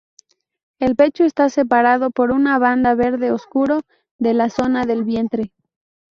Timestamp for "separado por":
1.51-2.31